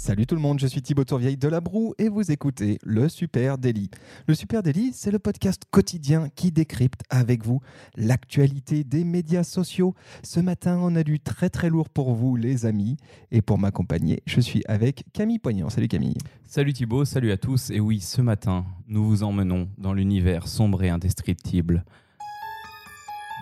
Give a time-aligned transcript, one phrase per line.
[0.00, 3.08] Salut tout le monde, je suis Thibaut Tourvieille de La Broue et vous écoutez le
[3.08, 3.90] Super Daily.
[4.28, 7.60] Le Super Daily, c'est le podcast quotidien qui décrypte avec vous
[7.96, 9.96] l'actualité des médias sociaux.
[10.22, 12.96] Ce matin, on a du très très lourd pour vous les amis
[13.32, 15.68] et pour m'accompagner, je suis avec Camille Poignant.
[15.68, 16.16] Salut Camille.
[16.46, 17.70] Salut Thibaut, salut à tous.
[17.70, 21.84] Et oui, ce matin, nous vous emmenons dans l'univers sombre et indescriptible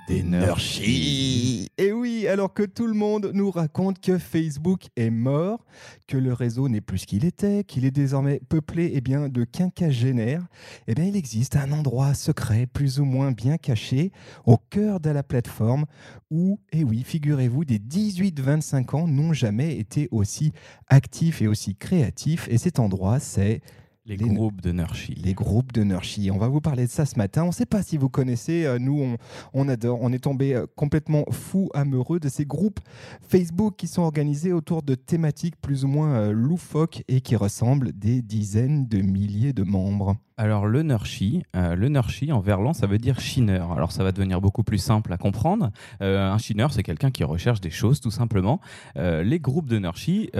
[0.06, 1.69] d'énergie.
[1.78, 5.65] Et oui, alors que tout le monde nous raconte que Facebook est mort,
[6.06, 9.45] que le réseau n'est plus ce qu'il était, qu'il est désormais peuplé eh bien, de
[9.45, 10.46] quinquagénaires,
[10.87, 14.12] eh bien, il existe un endroit secret, plus ou moins bien caché,
[14.45, 15.87] au cœur de la plateforme,
[16.30, 20.52] où, eh oui, figurez-vous, des 18-25 ans n'ont jamais été aussi
[20.88, 22.48] actifs et aussi créatifs.
[22.48, 23.60] Et cet endroit, c'est
[24.06, 25.15] les, groupes de Nurshi.
[25.15, 26.30] Les groupes de Nurshi.
[26.30, 27.45] On va vous parler de ça ce matin.
[27.45, 28.65] On ne sait pas si vous connaissez.
[28.65, 29.16] Euh, nous, on,
[29.52, 29.98] on, adore.
[30.01, 32.80] On est tombé euh, complètement fou, amoureux de ces groupes
[33.21, 37.93] Facebook qui sont organisés autour de thématiques plus ou moins euh, loufoques et qui ressemblent
[37.93, 40.16] des dizaines de milliers de membres.
[40.37, 43.73] Alors le Nurshi, le Nurshi en verlan, ça veut dire chineur.
[43.73, 45.70] Alors ça va devenir beaucoup plus simple à comprendre.
[46.01, 48.60] un chineur, c'est quelqu'un qui recherche des choses, tout simplement.
[48.96, 50.30] les groupes de Nurshi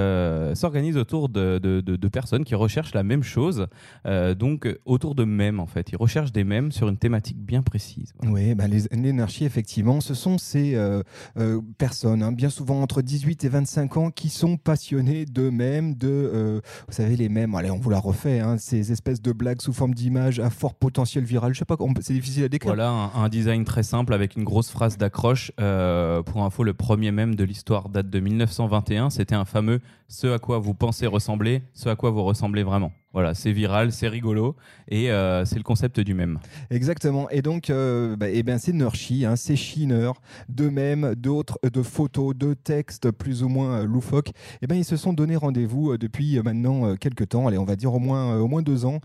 [0.55, 3.67] s'organisent autour de, personnes qui recherchent la même chose
[4.06, 5.91] euh, donc autour de mèmes en fait.
[5.92, 8.12] Ils recherchent des mèmes sur une thématique bien précise.
[8.24, 11.02] Oui, bah, les l'énergie effectivement, ce sont ces euh,
[11.39, 15.94] euh, personnes, hein, bien souvent entre 18 et 25 ans, qui sont passionnés de mèmes,
[15.94, 19.62] de, vous savez les mèmes, allez on vous la refait, hein, ces espèces de blagues
[19.62, 21.55] sous forme d'images à fort potentiel viral.
[21.55, 22.75] Je sais pas, c'est difficile à décrire.
[22.75, 25.53] Voilà un, design très simple avec une grosse phrase d'accroche.
[25.56, 29.11] pour info, le premier mème de l'histoire date de 1921.
[29.11, 32.92] C'était un fameux ce à quoi vous pensez ressembler, ce à quoi vous ressemblez vraiment.
[33.16, 34.56] Voilà, c'est viral, c'est rigolo
[34.88, 36.38] et euh, c'est le concept du même.
[36.68, 37.30] Exactement.
[37.30, 40.10] Et donc, euh, bah, eh ben, c'est Nurshi, hein, c'est Shiner,
[40.50, 44.33] de même, d'autres, de photos, de textes plus ou moins euh, loufoques.
[44.61, 47.95] Eh ben, ils se sont donné rendez-vous depuis maintenant quelques temps, allez, on va dire
[47.95, 49.00] au moins, au moins deux ans,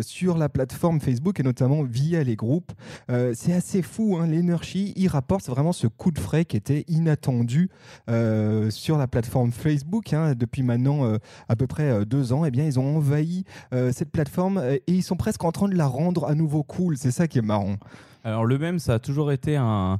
[0.00, 2.72] sur la plateforme Facebook et notamment via les groupes.
[3.08, 6.84] c'est assez fou, hein, les Nurshi, ils rapportent vraiment ce coup de frais qui était
[6.88, 7.68] inattendu
[8.70, 11.18] sur la plateforme Facebook hein, depuis maintenant
[11.48, 12.44] à peu près deux ans.
[12.44, 15.68] Eh bien, ils ont envahi euh, cette plateforme euh, et ils sont presque en train
[15.68, 16.96] de la rendre à nouveau cool.
[16.96, 17.76] C'est ça qui est marrant.
[18.24, 19.98] Alors le même, ça a toujours été un,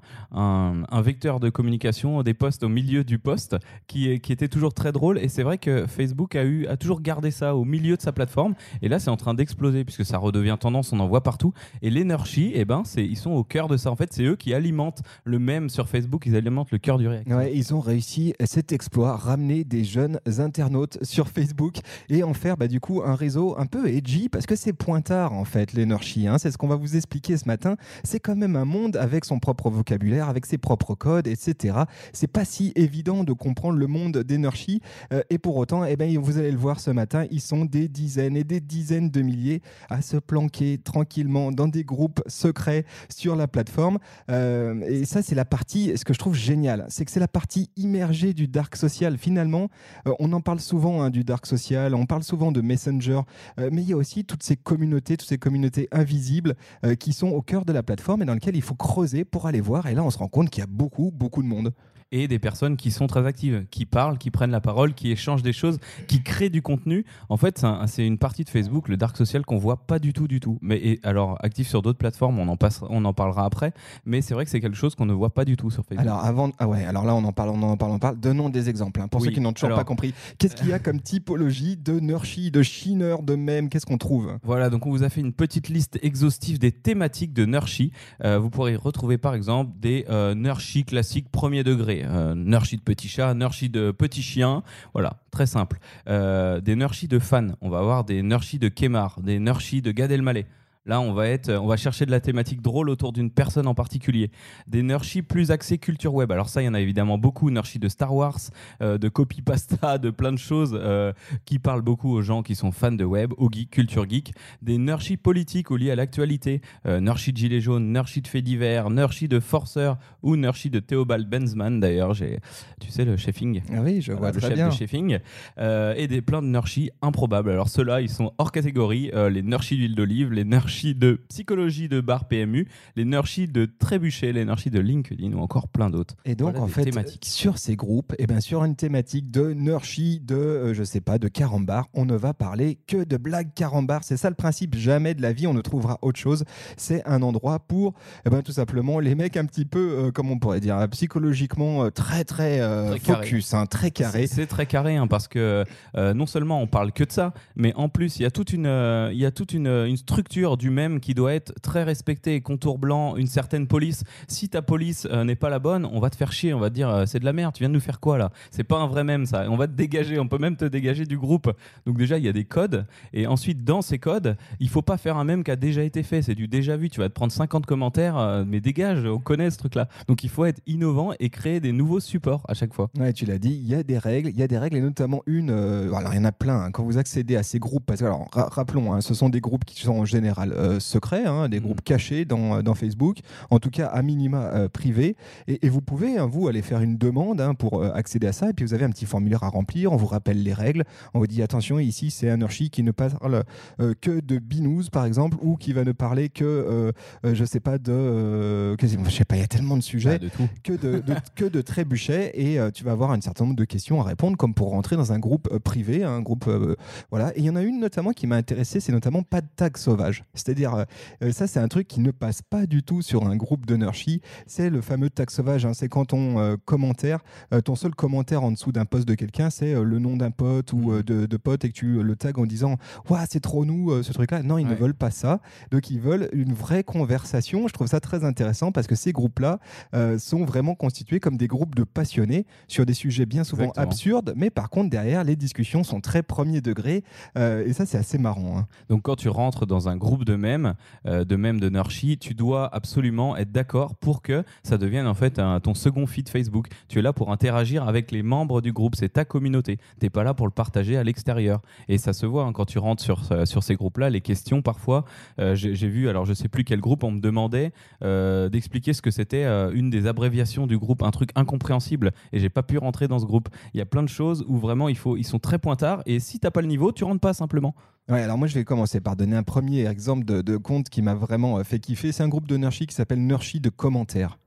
[0.93, 5.19] vecteur de communication, des posts au milieu du post, qui, était toujours très drôle.
[5.19, 8.13] Et c'est vrai que Facebook a, eu, a toujours gardé ça au milieu de sa
[8.13, 8.55] plateforme.
[8.83, 11.53] Et là, c'est en train d'exploser, puisque ça redevient tendance, on en voit partout.
[11.83, 13.91] Et l'Energy, eh ben, ils sont au cœur de ça.
[13.91, 17.09] En fait, c'est eux qui alimentent le même sur Facebook, ils alimentent le cœur du
[17.09, 17.43] réacteur.
[17.43, 22.69] Ils ont réussi cet exploit, ramener des jeunes internautes sur Facebook et en faire bah,
[22.69, 26.27] du coup un réseau un peu edgy, parce que c'est pointard en fait, l'Energy.
[26.27, 26.39] Hein.
[26.39, 27.77] C'est ce qu'on va vous expliquer ce matin
[28.11, 31.85] c'est quand même un monde avec son propre vocabulaire, avec ses propres codes, etc.
[32.13, 34.81] C'est pas si évident de comprendre le monde d'énergie.
[35.13, 37.87] Euh, et pour autant, eh ben, vous allez le voir ce matin, ils sont des
[37.87, 43.37] dizaines et des dizaines de milliers à se planquer tranquillement dans des groupes secrets sur
[43.37, 43.99] la plateforme.
[44.29, 47.29] Euh, et ça, c'est la partie, ce que je trouve génial, c'est que c'est la
[47.29, 49.19] partie immergée du dark social.
[49.19, 49.69] Finalement,
[50.09, 53.21] euh, on en parle souvent hein, du dark social, on parle souvent de Messenger,
[53.57, 56.57] mais il y a aussi toutes ces communautés, toutes ces communautés invisibles
[56.99, 59.61] qui sont au cœur de la plateforme et dans lequel il faut creuser pour aller
[59.61, 59.87] voir.
[59.87, 61.73] Et là, on se rend compte qu'il y a beaucoup, beaucoup de monde
[62.13, 65.43] et des personnes qui sont très actives, qui parlent, qui prennent la parole, qui échangent
[65.43, 65.79] des choses,
[66.09, 67.05] qui créent du contenu.
[67.29, 70.27] En fait, c'est une partie de Facebook, le dark social, qu'on voit pas du tout,
[70.27, 70.59] du tout.
[70.61, 73.73] Mais alors, actif sur d'autres plateformes, on en, passe, on en parlera après.
[74.05, 76.07] Mais c'est vrai que c'est quelque chose qu'on ne voit pas du tout sur Facebook.
[76.07, 78.19] Alors, avant, ah ouais, alors là, on en parle, on en parle, on en parle.
[78.19, 80.15] Donnons des exemples hein, pour ceux qui n'ont toujours pas compris.
[80.39, 83.69] Qu'est-ce qu'il y a comme typologie de Nurshi, de Shiner, de meme?
[83.69, 84.39] Qu'est-ce qu'on trouve?
[84.43, 87.93] Voilà, donc on vous a fait une petite liste exhaustive des thématiques de Nurshi.
[88.25, 92.83] Euh, vous pourrez retrouver par exemple des euh, Nurshi classiques premier degré euh, nurshi de
[92.83, 94.63] petit chat, nurshi de petit chien.
[94.93, 95.79] Voilà, très simple.
[96.09, 97.49] Euh, des nurshi de fans.
[97.61, 100.47] On va avoir des nurshi de Kemar, des nurshi de Gad Elmaleh.
[100.87, 103.75] Là, on va, être, on va chercher de la thématique drôle autour d'une personne en
[103.75, 104.31] particulier.
[104.67, 106.33] Des nurshi plus axés culture web.
[106.33, 107.51] Alors ça, il y en a évidemment beaucoup.
[107.51, 108.39] Nurshi de Star Wars,
[108.81, 111.13] euh, de copy pasta, de plein de choses euh,
[111.45, 114.33] qui parlent beaucoup aux gens qui sont fans de web, au geek, culture geek.
[114.63, 116.63] Des nurshi politiques ou liés à l'actualité.
[116.87, 120.81] Euh, nurshi de gilet jaune, nurshi de faits divers, nurshi de forceur ou nurshi de
[120.81, 121.79] Theobald Benzman.
[121.79, 122.39] D'ailleurs, j'ai,
[122.81, 123.61] tu sais, le chefing.
[123.71, 124.69] Ah oui, je vois le très chef bien.
[124.69, 125.19] de chefing.
[125.59, 127.51] et des plein de nurshi improbables.
[127.51, 129.11] Alors ceux-là, ils sont hors catégorie.
[129.31, 132.67] les nurshi d'huile d'olive, les nurshi De Psychologie de Bar PMU,
[132.97, 136.17] les Nurshi de Trébuchet, les Nurshi de LinkedIn ou encore plein d'autres.
[136.25, 137.27] Et donc, Voilà en fait, thématiques.
[137.27, 141.19] sur ces groupes, et bien sur une thématique de Nurshi, de, euh, je sais pas,
[141.19, 144.03] de carambar, on ne va parler que de blagues carambar.
[144.05, 144.75] C'est ça le principe.
[144.75, 146.45] Jamais de la vie, on ne trouvera autre chose.
[146.77, 147.95] C'est un endroit pour,
[148.27, 151.85] eh ben, tout simplement, les mecs un petit peu, euh, comment on pourrait dire, psychologiquement
[151.85, 154.27] euh, très, très, euh, Très focus, hein, très carré.
[154.27, 155.65] C'est c'est très carré hein, parce que
[155.97, 158.53] euh, non seulement on parle que de ça, mais en plus il y a toute
[158.53, 161.83] une, euh, il y a toute une, une structure du même qui doit être très
[161.83, 164.05] respectée, contour blanc, une certaine police.
[164.29, 166.69] Si ta police euh, n'est pas la bonne, on va te faire chier, on va
[166.69, 168.31] te dire euh, c'est de la merde, tu viens de nous faire quoi là?
[168.51, 169.47] C'est pas un vrai même ça.
[169.49, 171.51] On va te dégager, on peut même te dégager du groupe.
[171.87, 174.99] Donc déjà il y a des codes et ensuite dans ces codes, il faut pas
[174.99, 176.91] faire un même qui a déjà été fait, c'est du déjà vu.
[176.91, 179.89] Tu vas te prendre 50 commentaires, euh, mais dégage, on connaît ce truc là.
[180.09, 182.91] Donc il faut être innovant et créer des nouveaux supports à chaque fois.
[182.99, 184.81] Ouais, tu l'as dit, il y a des règles, il y a des règles et
[184.83, 185.49] notamment une.
[185.51, 186.61] alors il y en a plein.
[186.65, 189.29] hein, quand vous accédez à ces groupes, parce que alors ra- rappelons, hein, ce sont
[189.31, 191.65] des groupes qui sont en général euh, secrets, hein, des Mhm.
[191.67, 193.19] groupes cachés dans, dans Facebook,
[193.51, 195.17] en tout cas à minima euh, privés.
[195.49, 198.33] Et, et vous pouvez hein, vous aller faire une demande hein, pour euh, accéder à
[198.33, 198.51] ça.
[198.51, 199.93] Et puis vous avez un petit formulaire à remplir.
[199.93, 200.85] On vous rappelle les règles.
[201.15, 203.45] On vous dit attention, ici c'est un archi qui ne parle
[203.81, 206.93] euh, que de binous par exemple, ou qui va ne parler que, euh,
[207.25, 209.83] euh, je sais pas de, euh, que- je sais pas, il y a tellement de
[209.83, 210.49] sujets Ah, de tout.
[210.63, 213.65] que de, de- que de trébuchets et euh, tu vas avoir un certain nombre de
[213.65, 216.77] questions à répondre comme pour rentrer dans un groupe euh, privé, un groupe euh,
[217.11, 217.31] voilà.
[217.37, 219.77] Et il y en a une notamment qui m'a intéressé, c'est notamment pas de tag
[219.77, 220.25] sauvage.
[220.45, 220.85] C'est-à-dire euh,
[221.23, 223.77] euh, ça, c'est un truc qui ne passe pas du tout sur un groupe de
[223.77, 224.21] Nurshi.
[224.47, 225.67] C'est le fameux tag sauvage.
[225.67, 225.73] hein.
[225.75, 227.21] C'est quand ton euh, commentaire,
[227.65, 230.93] ton seul commentaire en dessous d'un post de quelqu'un, c'est le nom d'un pote ou
[230.93, 232.77] euh, de, de pote et que tu le tags en disant
[233.09, 234.43] Ouah, c'est trop nous ce truc-là.
[234.43, 235.41] Non, ils ne veulent pas ça.
[235.71, 237.67] Donc ils veulent une vraie conversation.
[237.69, 239.59] Je trouve ça très intéressant parce que ces groupes-là
[239.95, 243.87] euh, sont vraiment constitués comme des groupes de passionnés sur des sujets bien souvent Exactement.
[243.87, 247.05] absurdes, mais par contre derrière les discussions sont très premier degré
[247.37, 248.59] euh, et ça c'est assez marrant.
[248.59, 248.67] hein.
[248.89, 250.75] Donc quand tu rentres dans un groupe de mèmes,
[251.07, 255.15] euh, de mèmes de Nurshi, tu dois absolument être d'accord pour que ça devienne en
[255.15, 256.69] fait un- ton second feed Facebook.
[256.89, 259.77] Tu es là pour interagir avec les membres du groupe, c'est ta communauté.
[259.99, 261.61] Tu n'es pas là pour le partager à l'extérieur.
[261.89, 264.63] Et ça se voit hein, quand tu rentres sur, euh, sur ces groupes-là, les questions
[264.63, 265.05] parfois,
[265.39, 267.73] euh, j'ai vu, alors je sais plus quel groupe, on me demandait
[268.03, 272.49] euh, d'expliquer ce que c'était une des abréviations du groupe, un truc incompréhensible, et j'ai
[272.49, 273.49] pas pu rentrer dans ce groupe.
[273.75, 276.21] Il y a plein de choses où vraiment il faut, ils sont très pointards, et
[276.21, 277.75] si t'as pas le niveau, tu rentres pas simplement.
[278.19, 281.15] Alors moi je vais commencer par donner un premier exemple de, de compte qui m'a
[281.15, 282.11] vraiment euh, fait kiffer.
[282.11, 284.39] C'est un groupe de Nurshi qui s'appelle Nurshi de commentaires.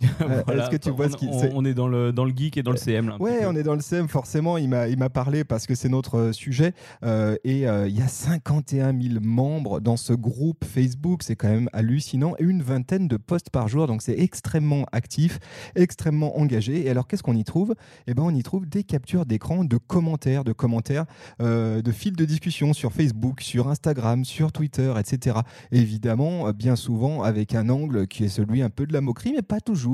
[0.20, 0.64] Euh, Voilà.
[0.64, 2.62] Est-ce que tu vois on, ce qui on- est dans le, dans le geek et
[2.62, 3.16] dans le CM là.
[3.20, 5.88] Ouais, on est dans le CM, forcément, il m'a, il m'a parlé parce que c'est
[5.88, 6.72] notre euh, sujet.
[7.04, 11.48] Euh, et euh, il y a 51 000 membres dans ce groupe Facebook, c'est quand
[11.48, 12.34] même hallucinant.
[12.38, 15.38] Et une vingtaine de posts par jour, donc c'est extrêmement actif,
[15.74, 16.84] extrêmement engagé.
[16.86, 17.74] Et alors, qu'est-ce qu'on y trouve?
[18.06, 21.06] Eh ben, on y trouve des captures d'écran de commentaires, de commentaires,
[21.42, 25.38] euh, de fils de discussion sur Facebook, sur Instagram, sur Twitter, etc.
[25.72, 29.42] Évidemment, bien souvent avec un angle qui est celui un peu de la moquerie, mais
[29.42, 29.87] pas toujours.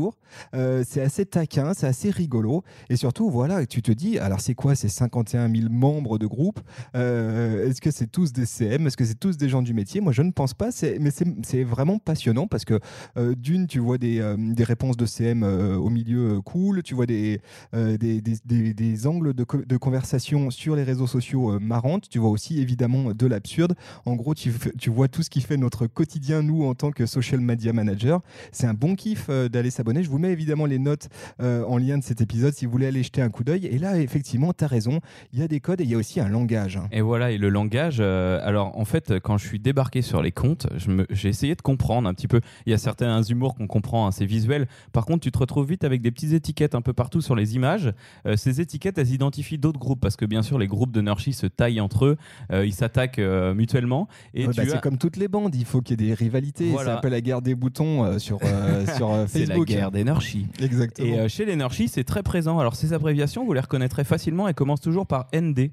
[0.55, 2.62] Euh, c'est assez taquin, c'est assez rigolo.
[2.91, 6.61] Et surtout, voilà, tu te dis, alors c'est quoi ces 51 000 membres de groupe?
[6.94, 10.00] Euh, Est-ce que c'est tous des CM Est-ce que c'est tous des gens du métier?
[10.00, 10.70] Moi, je ne pense pas.
[11.00, 11.11] Mais
[11.43, 12.79] c'est vraiment passionnant parce que
[13.17, 17.41] euh, d'une, tu vois des, des réponses de CM au milieu cool, tu vois des,
[17.73, 22.08] des, des- des- angles de, de conversation sur les réseaux sociaux marrantes.
[22.08, 23.75] Tu vois aussi évidemment de l'absurde.
[24.06, 27.06] En gros, tu, tu vois tout ce qui fait notre quotidien, nous, en tant que
[27.06, 28.20] social media manager.
[28.52, 29.83] C'est un bon kiff d'aller s'abonner.
[30.02, 31.08] Je vous mets évidemment les notes
[31.40, 33.66] euh, en lien de cet épisode si vous voulez aller jeter un coup d'œil.
[33.66, 35.00] Et là, effectivement, tu as raison.
[35.32, 36.76] Il y a des codes et il y a aussi un langage.
[36.76, 36.88] hein.
[36.92, 40.32] Et voilà, et le langage, euh, alors en fait, quand je suis débarqué sur les
[40.32, 40.66] comptes,
[41.10, 42.41] j'ai essayé de comprendre un petit peu.
[42.67, 44.67] Il y a certains humours qu'on comprend, hein, c'est visuel.
[44.93, 47.55] Par contre, tu te retrouves vite avec des petites étiquettes un peu partout sur les
[47.56, 47.93] images.
[48.26, 51.32] Euh, ces étiquettes, elles identifient d'autres groupes parce que bien sûr, les groupes de Nurshi
[51.32, 52.17] se taillent entre eux,
[52.53, 53.20] ils s'attaquent
[53.55, 54.08] mutuellement.
[54.34, 56.14] Et Ouais, bah, as- C'est comme toutes les bandes, il faut qu'il y ait des
[56.14, 56.70] rivalités.
[56.70, 56.93] Voilà.
[56.93, 58.38] C'est un peu la guerre des boutons sur,
[58.96, 59.70] sur Facebook.
[59.74, 60.46] Guerre Nurshi.
[60.60, 61.08] Exactement.
[61.08, 62.58] Et euh, chez les Nurshi, c'est très présent.
[62.58, 64.48] Alors, ces abréviations, vous les reconnaîtrez facilement.
[64.48, 65.70] Elles commencent toujours par ND.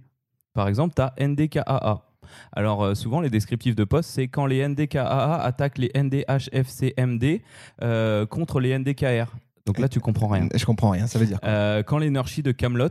[0.53, 2.03] Par exemple, tu as NDKAA.
[2.53, 7.41] Alors, euh, souvent, les descriptifs de poste, c'est quand les NDKAA attaquent les NDHFCMD
[7.81, 9.35] euh, contre les NDKR.
[9.67, 10.47] Donc là, tu comprends rien.
[10.55, 11.39] Je comprends rien, ça veut dire.
[11.39, 11.49] quoi?
[11.49, 12.87] Euh, quand les de Camelot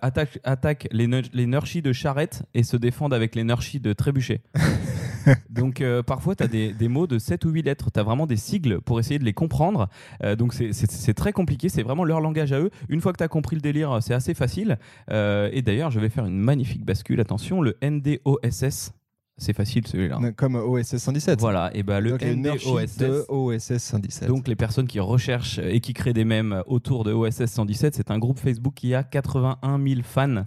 [0.00, 1.46] attaquent, attaquent les, les
[1.82, 4.40] de Charrette et se défendent avec les de Trébuchet.
[5.50, 7.90] donc euh, parfois, tu as des, des mots de 7 ou 8 lettres.
[7.92, 9.88] Tu as vraiment des sigles pour essayer de les comprendre.
[10.22, 11.68] Euh, donc c'est- très compliqué.
[11.68, 12.70] C'est vraiment leur langage à eux.
[12.88, 14.78] Une fois que tu as compris le délire, c'est assez facile.
[15.10, 17.20] Euh, et d'ailleurs, je vais faire une magnifique bascule.
[17.20, 18.92] Attention, le NDOSS.
[19.38, 20.18] C'est facile celui-là.
[20.34, 21.40] Comme OSS 117.
[21.40, 22.96] Voilà, et ben le Donc, les Nurshi NDOSS.
[22.96, 24.28] de OSS 117.
[24.28, 28.10] Donc les personnes qui recherchent et qui créent des mèmes autour de OSS 117, c'est
[28.10, 30.42] un groupe Facebook qui a 81 000 fans.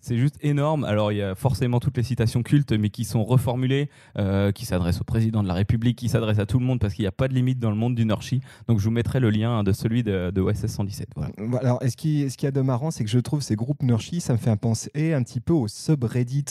[0.00, 0.84] C'est juste énorme.
[0.84, 4.66] Alors, il y a forcément toutes les citations cultes, mais qui sont reformulées, euh, qui
[4.66, 7.08] s'adressent au président de la République, qui s'adressent à tout le monde, parce qu'il n'y
[7.08, 8.40] a pas de limite dans le monde du Norchi.
[8.68, 11.08] Donc, je vous mettrai le lien de celui de, de OSS 117.
[11.16, 11.32] Voilà.
[11.60, 13.82] Alors, ce qui, ce qu'il y a de marrant, c'est que je trouve ces groupes
[13.82, 16.44] Nurshi, ça me fait penser un petit peu au subreddit.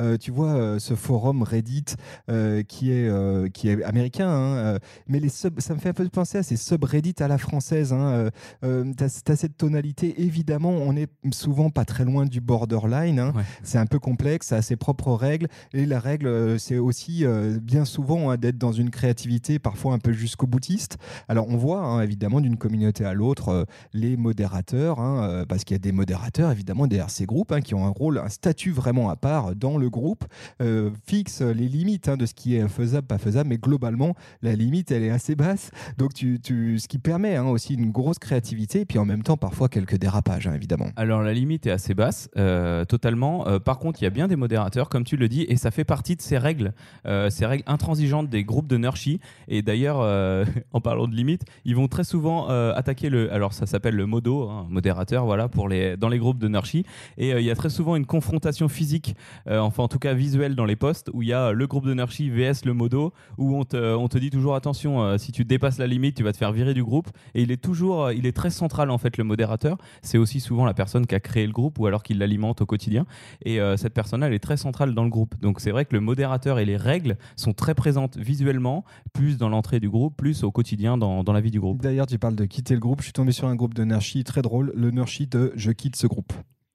[0.00, 1.84] Euh, tu vois, euh, ce forum Reddit
[2.28, 4.78] euh, qui, est, qui est américain, hein,
[5.08, 7.92] mais les ça me fait un peu penser à ces subreddits à la française.
[7.92, 8.30] Hein,
[8.62, 12.91] tu as, cette tonalité, évidemment, on est souvent pas très loin du borderline.
[12.92, 13.32] Hein.
[13.34, 13.42] Ouais.
[13.62, 15.48] C'est un peu complexe, ça a ses propres règles.
[15.72, 19.94] Et la règle, euh, c'est aussi euh, bien souvent hein, d'être dans une créativité parfois
[19.94, 20.98] un peu jusqu'au boutiste.
[21.28, 25.74] Alors on voit hein, évidemment d'une communauté à l'autre euh, les modérateurs, hein, parce qu'il
[25.74, 29.10] y a des modérateurs évidemment derrière ces groupes qui ont un rôle, un statut vraiment
[29.10, 30.24] à part dans le groupe,
[30.60, 34.90] euh, fixe les limites de ce qui est faisable, pas faisable, mais globalement la limite
[34.90, 35.70] elle est assez basse.
[35.98, 39.36] Donc tu, tu- ce qui permet aussi une grosse créativité et puis en même temps
[39.36, 40.88] parfois quelques dérapages évidemment.
[40.96, 43.46] Alors la limite est assez basse, euh, totalement.
[43.48, 45.70] Euh, par contre, il y a bien des modérateurs, comme tu le dis, et ça
[45.70, 46.72] fait partie de ces règles,
[47.06, 49.20] euh, ces règles intransigeantes des groupes de Nurshi.
[49.48, 53.32] Et d'ailleurs, euh, en parlant de limite, ils vont très souvent euh, attaquer le.
[53.32, 56.84] Alors ça s'appelle le modo, hein, modérateur, voilà, pour les dans les groupes de Nurshi.
[57.18, 60.14] Et euh, il y a très souvent une confrontation physique, euh, enfin en tout cas
[60.14, 63.12] visuelle dans les posts, où il y a le groupe de Nurshi vs le modo,
[63.38, 66.22] où on te, on te dit toujours attention, euh, si tu dépasses la limite, tu
[66.22, 67.08] vas te faire virer du groupe.
[67.34, 69.78] Et il est toujours, euh, il est très central en fait le modérateur.
[70.02, 72.66] C'est aussi souvent la personne qui a créé le groupe ou alors qui l'alimente au
[72.72, 73.04] quotidien.
[73.44, 75.34] Et euh, cette personne-là, elle est très centrale dans le groupe.
[75.40, 79.50] Donc c'est vrai que le modérateur et les règles sont très présentes visuellement, plus dans
[79.50, 81.82] l'entrée du groupe, plus au quotidien dans, dans la vie du groupe.
[81.82, 83.00] D'ailleurs, tu parles de quitter le groupe.
[83.00, 85.96] Je suis tombé sur un groupe de Nurshi très drôle, le Nurshi de Je quitte
[85.96, 86.32] ce groupe.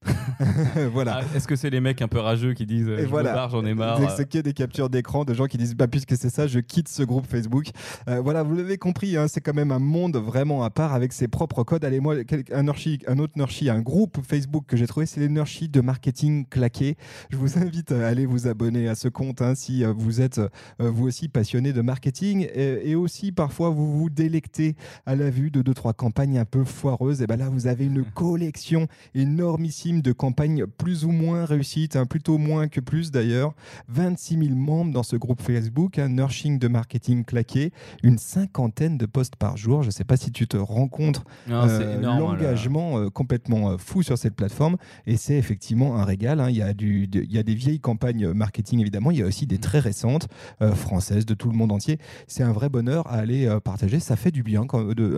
[0.94, 1.22] voilà.
[1.22, 3.48] Ah, Est-ce que c'est les mecs un peu rageux qui disent euh, Et je voilà.
[3.52, 5.88] j'en ai marre C'est qu'il y a des captures d'écran de gens qui disent bah,
[5.88, 7.68] puisque c'est ça, je quitte ce groupe Facebook.
[8.08, 11.14] Euh, voilà, vous l'avez compris, hein, c'est quand même un monde vraiment à part avec
[11.14, 11.84] ses propres codes.
[11.86, 12.16] Allez, moi,
[12.54, 16.46] un, un autre Nurshi, un groupe Facebook que j'ai trouvé, c'est les Nurshi de marketing
[16.48, 16.98] claqué.
[17.30, 20.40] Je vous invite à aller vous abonner à ce compte hein, si euh, vous êtes
[20.40, 20.50] euh,
[20.80, 25.52] vous aussi passionné de marketing et, et aussi parfois vous vous délectez à la vue
[25.52, 27.22] de deux trois campagnes un peu foireuses.
[27.22, 32.06] Et ben là, vous avez une collection énormissime de campagnes plus ou moins réussites, hein,
[32.06, 33.54] plutôt moins que plus d'ailleurs.
[33.90, 37.72] 26 000 membres dans ce groupe Facebook, un nursing de marketing claqué,
[38.04, 39.82] une cinquantaine de posts par jour.
[39.84, 41.24] Je ne sais pas si tu te rends compte
[41.70, 46.40] euh, l'engagement euh, complètement euh, fou sur cette plateforme et c'est effectivement un régal.
[46.40, 46.50] hein.
[46.50, 49.20] Il, y a du, de- il y a des vieilles campagnes euh, marketing évidemment, il
[49.20, 50.28] y a aussi des très récentes
[50.62, 51.98] euh, françaises de tout le monde entier.
[52.28, 54.00] C'est un vrai bonheur à aller partager.
[54.00, 54.66] Ça fait du bien,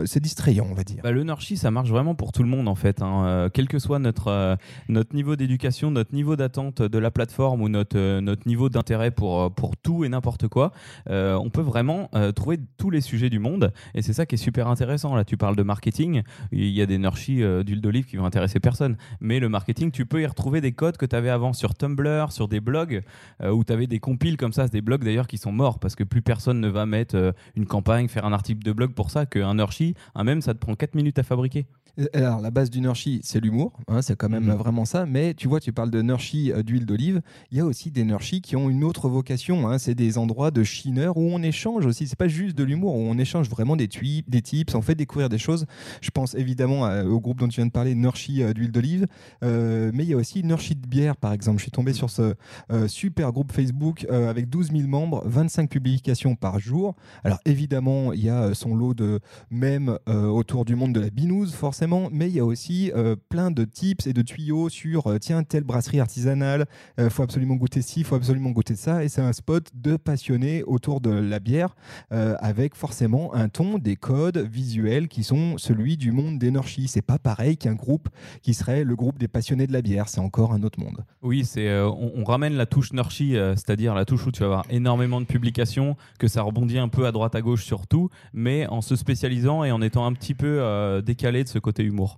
[0.06, 1.02] c'est distrayant, on va dire.
[1.04, 3.02] Bah, le Nurshi, ça marche vraiment pour tout le monde en fait.
[3.02, 3.50] hein.
[3.54, 4.58] Quel que soit notre,
[4.88, 9.12] notre niveau d'éducation, notre niveau d'attente de la plateforme ou notre, euh, notre niveau d'intérêt
[9.12, 10.72] pour, euh, pour tout et n'importe quoi,
[11.10, 13.72] euh, on peut vraiment trouver tous les sujets du monde.
[13.94, 15.16] Et c'est ça qui est super intéressant.
[15.16, 16.24] Là, tu parles de marketing.
[16.52, 18.98] Il y a des Nurshi euh, d'huile d'olive qui vont intéresser personne.
[19.20, 22.32] Mais le marketing, tu peux y retrouver des codes que tu avais avant sur Tumblr,
[22.32, 23.04] sur des blogs,
[23.44, 24.68] où tu avais des compiles comme ça.
[24.68, 28.08] Des blogs d'ailleurs qui sont morts parce que plus personne ne va mettre une campagne,
[28.08, 29.26] faire un article de blog pour ça.
[29.26, 31.66] Qu'un Nurshi, un même, ça te prend 4 minutes à fabriquer.
[32.14, 34.50] Alors, la base du Nurshi, c'est l'humour, hein, c'est quand même Mhm.
[34.52, 35.06] euh, vraiment ça.
[35.06, 37.22] Mais tu vois, tu parles de Nurshi euh, d'huile d'olive.
[37.52, 39.68] Il y a aussi des Nurshi qui ont une autre vocation.
[39.68, 39.78] hein.
[39.78, 42.08] C'est des endroits de chineur où on échange aussi.
[42.08, 43.90] C'est pas juste de l'humour, où on échange vraiment des,
[44.28, 45.66] des tips, on fait découvrir des choses.
[46.02, 49.06] Je pense évidemment à- au groupe dont tu viens de parler, Nurshi euh, d'huile d'olive.
[49.44, 51.58] Euh, mais il y a aussi Nurshi de bière, par exemple.
[51.58, 52.34] Je suis tombé sur ce
[52.72, 56.96] euh, super groupe Facebook euh, avec 12 000 membres, 25 publications par jour.
[57.26, 59.20] Alors évidemment, il y a euh, son lot de
[59.52, 63.16] mèmes euh, autour du monde de la binouse, forcément, mais il y a aussi euh,
[63.30, 66.66] plein de tips et de tuyaux sur euh, tiens, telle brasserie artisanale,
[66.98, 69.04] il faut absolument goûter ci, faut absolument goûter ça.
[69.04, 71.76] Et c'est un spot de passionnés autour de la bière,
[72.12, 76.88] euh, avec forcément un ton, des codes visuels qui sont celui du monde d'Energy.
[76.88, 78.10] C'est pas pareil qu'un groupe
[78.42, 81.04] qui serait le groupe des passionnés de la bière, c'est encore un autre monde.
[81.22, 84.46] Oui, c'est euh, on, ramène la touche Nurshi, euh, c'est-à-dire la touche où tu vas
[84.46, 88.10] avoir énormément de publications, que ça rebondit un peu à droite à gauche sur tout,
[88.34, 91.69] mais en se spécialisant et en étant un petit peu euh, décalé de ce côté
[91.78, 92.18] humour.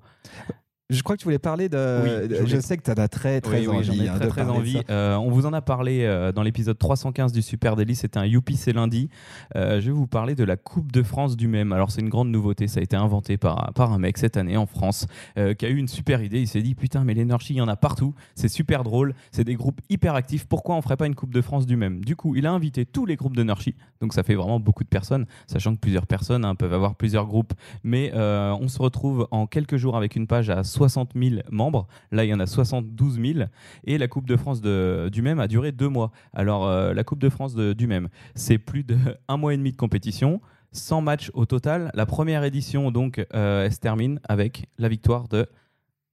[0.91, 2.27] Je crois que tu voulais parler de.
[2.29, 4.03] Oui, je sais que tu en as très très Oui, oui, envie.
[4.03, 4.81] ai hein, très très envie.
[4.89, 8.25] Euh, on vous en a parlé euh, dans l'épisode 315 du Super Daily, c'était un
[8.25, 9.09] Youpi c'est lundi.
[9.55, 11.71] Euh, je vais vous parler de la Coupe de France du même.
[11.71, 14.57] Alors c'est une grande nouveauté, ça a été inventé par, par un mec cette année
[14.57, 16.41] en France qui a eu une super idée.
[16.41, 19.45] Il s'est dit putain mais l'énergie il y en a partout, c'est super drôle, c'est
[19.45, 22.03] des groupes hyper actifs, pourquoi on ferait pas une Coupe de France du même?
[22.03, 24.83] Du coup il a invité tous les groupes de Nurshi, donc ça fait vraiment beaucoup
[24.83, 27.53] de personnes, sachant que plusieurs personnes hein, peuvent avoir plusieurs groupes,
[27.85, 32.25] mais on se retrouve en quelques jours avec une page à 60 000 membres, là
[32.25, 33.39] il y en a 72 000,
[33.85, 36.11] et la Coupe de France du même a duré deux mois.
[36.33, 38.97] Alors euh, la Coupe de France du même, c'est plus de
[39.27, 40.41] un mois et demi de compétition.
[40.73, 41.91] 100 matchs au total.
[41.93, 45.45] La première édition, donc, euh, elle se termine avec la victoire de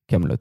[0.08, 0.36] Camelot.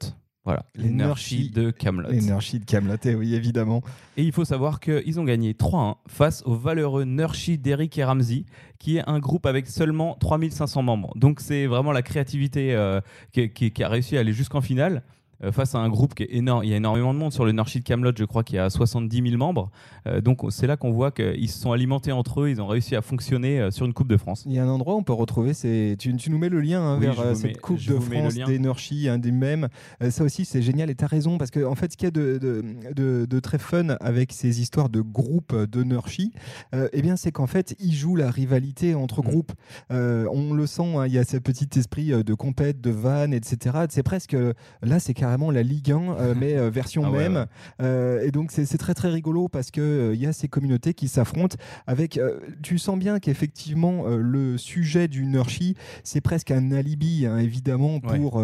[0.48, 2.08] Voilà, Nurshi de Camelot.
[2.10, 3.82] Les Nurshi de Camelot, eh oui, évidemment.
[4.16, 8.44] Et il faut savoir qu'ils ont gagné 3-1 face au valeureux Nurshi d'Eric et Ramsey,
[8.78, 11.12] qui est un groupe avec seulement 3500 membres.
[11.16, 13.02] Donc c'est vraiment la créativité euh,
[13.32, 15.02] qui, qui- qui a réussi à aller jusqu'en finale.
[15.44, 17.44] Euh, face à un groupe qui est énorme, il y a énormément de monde sur
[17.44, 19.70] le Nurshi de Camelot, je crois qu'il y a 70 000 membres.
[20.06, 22.96] Euh, donc c'est là qu'on voit qu'ils se sont alimentés entre eux, ils ont réussi
[22.96, 24.42] à fonctionner euh, sur une Coupe de France.
[24.46, 26.82] Il y a un endroit où on peut retrouver, tu, tu nous mets le lien
[26.82, 29.68] hein, Oui, vers cette mets- Coupe de France Nurshi, un des mêmes.
[30.02, 32.06] Euh, ça aussi, c'est génial et tu as raison parce que en fait, ce qu'il
[32.06, 32.64] y a de, de,
[32.94, 36.32] de- de très fun avec ces histoires de groupes de Nurshi,
[36.74, 39.26] euh, eh bien, c'est qu'en fait, ils jouent la rivalité entre Mm.
[39.28, 39.52] groupes.
[39.90, 43.76] On le sent, hein, il y a ce petit esprit de compète, de vanne, etc.
[43.88, 44.36] C'est presque
[44.82, 47.36] là, c'est carrément la Ligue 1, euh, mais euh, version Ah ouais, même.
[47.36, 47.44] ouais.
[47.82, 50.94] Euh, et donc c'est très très rigolo parce que euh, il y a ces communautés
[50.94, 51.56] qui s'affrontent
[51.86, 52.18] avec.
[52.62, 58.42] tu sens bien qu'effectivement le sujet du Nurshi c'est presque un alibi hein, évidemment pour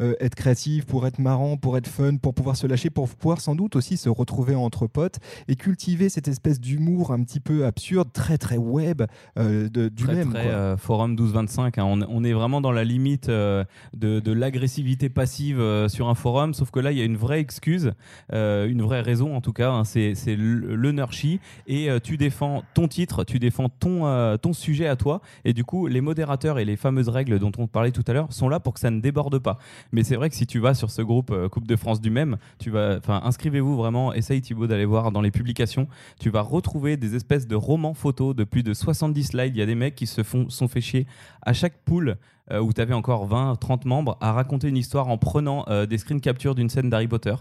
[0.00, 3.54] être créatif, pour être marrant, pour être fun, pour pouvoir se lâcher, pour pouvoir sans
[3.54, 8.08] doute aussi se retrouver entre potes et cultiver cette espèce d'humour un petit peu absurde,
[8.12, 9.02] très très web
[9.36, 10.30] de- du très, même.
[10.30, 10.76] très, quoi.
[10.76, 11.78] forum 1225.
[11.78, 11.84] hein.
[11.84, 13.64] On, on est vraiment dans la limite de,
[13.94, 16.14] de l'agressivité passive sur un
[16.52, 17.92] sauf que là, il y a une vraie excuse,
[18.32, 19.70] euh, une vraie raison en tout cas.
[19.70, 19.84] hein.
[19.84, 24.96] c'est Nurshi et euh, tu défends ton titre, tu défends ton, euh, ton sujet à
[24.96, 25.20] toi.
[25.44, 28.32] Et du coup, les modérateurs et les fameuses règles dont on parlait tout à l'heure
[28.32, 29.58] sont là pour que ça ne déborde pas.
[29.92, 32.36] Mais c'est vrai que si tu vas sur ce groupe Coupe de France du même,
[32.58, 34.12] tu vas, inscrivez-vous vraiment.
[34.12, 35.88] Essaye Thibaut d'aller voir dans les publications.
[36.20, 39.56] Tu vas retrouver des espèces de romans photos de plus de 70 slides.
[39.56, 41.06] Il y a des mecs qui se font, sont fait chier
[41.42, 42.14] à chaque pool euh,
[42.50, 45.98] où tu avais encore 20, 30 membres à raconter une histoire en prenant euh, des
[45.98, 47.34] screen captures d'une scène d'Harry Potter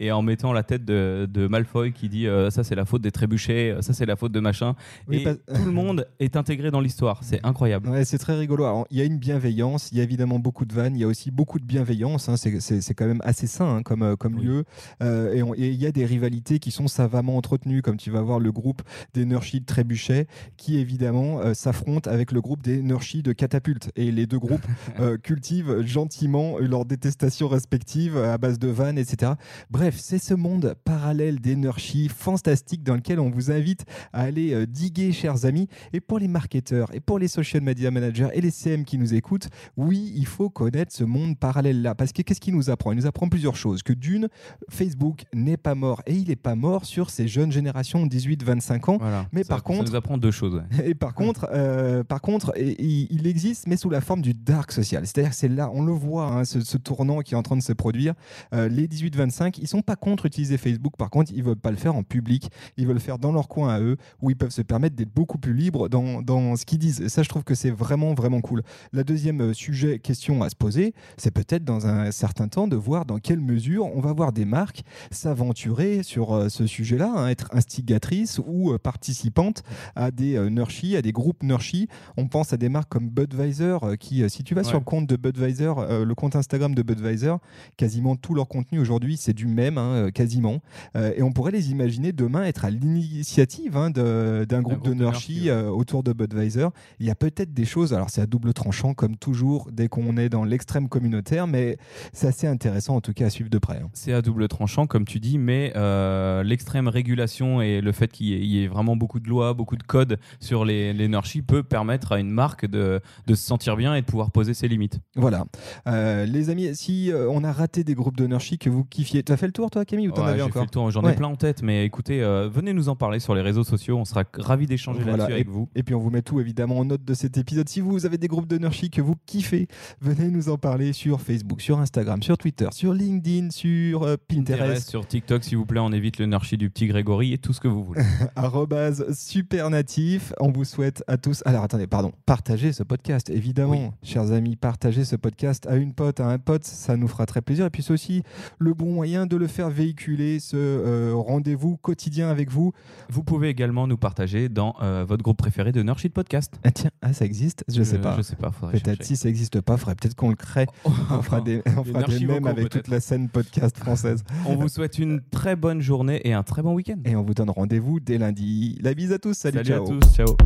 [0.00, 3.02] et en mettant la tête de, de Malfoy qui dit euh, ça c'est la faute
[3.02, 4.74] des trébuchets, euh, ça c'est la faute de machin.
[5.08, 7.20] Oui, et pas- tout le monde est intégré dans l'histoire.
[7.22, 7.88] C'est incroyable.
[7.88, 8.84] Ouais, c'est très rigolo.
[8.90, 11.06] Il y a une bienveillance, il y a évidemment beaucoup de vannes, il y a
[11.06, 12.28] aussi beaucoup de bienveillance.
[12.28, 12.36] hein.
[12.36, 14.44] C'est- quand même assez sain hein, comme, euh, comme Oui.
[14.44, 14.64] lieu.
[15.02, 18.38] Euh, et il y a des rivalités qui sont savamment entretenues, comme tu vas voir
[18.40, 18.82] le groupe
[19.14, 20.26] des Nurshi de Trébuchet,
[20.56, 23.90] qui évidemment euh, s'affrontent avec le groupe des Nurshi de Catapulte.
[23.96, 24.66] Et les deux groupes
[25.22, 29.32] cultivent gentiment leur détestation respective à base de vannes, etc.
[29.70, 34.66] Bref, c'est ce monde parallèle Nurshi fantastique dans lequel on vous invite à aller euh,
[34.66, 35.68] diguer, chers amis.
[35.92, 39.14] Et pour les marketeurs et pour les social media managers et les CM qui nous
[39.14, 41.94] écoutent, oui, il faut connaître ce monde parallèle-là.
[41.94, 42.92] Parce que qu'est-ce qu'il nous apprend?
[42.92, 43.82] Il nous apprend plusieurs choses.
[43.82, 44.28] Que d'une,
[44.68, 46.02] Facebook n'est pas mort.
[46.06, 48.98] Et il n'est pas mort sur ces jeunes générations 18-25 ans.
[49.00, 49.26] Voilà.
[49.32, 50.54] Mais Ça- par ça contre- nous apprend deux choses.
[50.54, 50.62] ouais.
[50.90, 54.72] Et par contre, euh, par contre, il, il existe, mais sous la forme du dark
[54.72, 55.06] social.
[55.06, 57.56] C'est-à-dire que c'est là, on le voit, hein, ce, ce tournant qui est en train
[57.56, 58.14] de se produire.
[58.54, 60.96] Euh, les 18-25, ils sont pas contre utiliser Facebook.
[60.96, 62.50] Par contre, ils veulent pas le faire en public.
[62.76, 65.14] Ils veulent le faire dans leur coin à eux, où ils peuvent se permettre d'être
[65.14, 67.00] beaucoup plus libres dans, dans ce qu'ils disent.
[67.00, 68.62] Et ça, je trouve que c'est vraiment, vraiment cool.
[68.92, 72.76] La deuxième euh, sujet, question à se poser, c'est peut-être dans un certain temps de
[72.76, 77.28] voir dans quelle mesure on va voir des marques s'aventurer sur euh, ce sujet-là, hein,
[77.28, 79.62] être instigatrices ou euh, participantes
[79.94, 81.88] à des Nurshi, à des groupes Nurshi.
[82.16, 85.16] On pense à des marques comme Budweiser, qui, si tu vas sur le compte de
[85.16, 87.34] Budweiser, le compte Instagram de Budweiser,
[87.76, 89.46] quasiment tout leur contenu aujourd'hui, c'est du
[89.78, 90.60] hein, euh, quasiment.
[90.96, 95.04] Euh, et on pourrait les imaginer demain être à l'initiative hein, d'un groupe, groupe de
[95.46, 95.50] ouais.
[95.50, 96.68] euh, autour de Budweiser.
[97.00, 100.16] Il y a peut-être des choses, alors c'est à double tranchant comme toujours dès qu'on
[100.16, 101.76] est dans l'extrême communautaire, mais
[102.12, 103.78] c'est assez intéressant en tout cas à suivre de près.
[103.78, 103.88] hein.
[103.94, 108.26] C'est à double tranchant, comme tu dis, mais euh, l'extrême régulation et le fait qu'il
[108.26, 111.08] y, ait- il y ait vraiment beaucoup de lois, beaucoup de codes sur les, les
[111.42, 114.68] peut permettre à une marque de, de se sentir bien et de pouvoir poser ses
[114.68, 115.00] limites.
[115.16, 115.46] Voilà.
[115.86, 118.26] Les amis, si on a raté des groupes de
[118.58, 120.66] que vous kiffiez, tu as fait le tour toi Camille ou t'en Ouais, avais encore
[120.90, 121.12] j'en Ouais.
[121.12, 123.96] ai plein en tête, mais écoutez, euh, venez nous en parler sur les réseaux sociaux,
[123.96, 125.68] on sera ravis d'échanger Voilà, là-dessus avec vous.
[125.74, 127.68] Et puis on vous met tout évidemment en note de cet épisode.
[127.68, 129.66] Si vous avez des groupes de Nurshi que vous kiffez,
[130.00, 134.60] venez nous en parler sur Facebook, sur Instagram, sur Twitter, sur LinkedIn, sur euh, Pinterest,
[134.60, 137.52] Pinterest, sur TikTok, s'il vous plaît, on évite le Nurshi du petit Grégory et tout
[137.52, 138.02] ce que vous voulez.
[138.36, 140.32] arrobase supernatif.
[140.40, 141.42] On vous souhaite à tous.
[141.46, 142.12] Alors attendez, pardon.
[142.26, 143.90] Partagez ce podcast, évidemment, Oui.
[144.02, 144.56] chers amis.
[144.56, 147.66] Partagez ce podcast à une pote, à un pote, ça nous fera très plaisir.
[147.66, 148.22] Et puis c'est aussi
[148.58, 152.72] le bon moyen de le faire véhiculer, ce euh, rendez-vous quotidien avec vous.
[153.08, 156.54] vous pouvez également nous partager dans euh, votre groupe préféré de Nurshi de podcast.
[156.64, 158.16] Ah, tiens, ah, ça existe Je sais pas.
[158.16, 160.66] Je sais pas, Peut-être si ça n'existe pas, faudrait peut-être qu'on le crée.
[160.84, 164.24] On fera des, on fera des vocaux, avec toute la scène podcast française.
[164.46, 166.98] On vous souhaite une très bonne journée et un très bon week-end.
[167.04, 168.78] Et on vous donne rendez-vous dès lundi.
[168.82, 169.34] La bise à tous.
[169.34, 169.84] Salut, Salut ciao.
[169.84, 170.36] à tous, ciao.